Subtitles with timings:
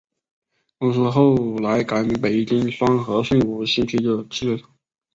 [0.79, 4.67] 公司后来改名北京双合盛五星啤酒汽水厂。